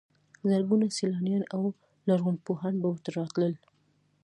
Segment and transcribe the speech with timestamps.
[0.49, 1.63] زرګونه سیلانیان او
[2.07, 3.53] لرغونپوهان به ورته راتلل.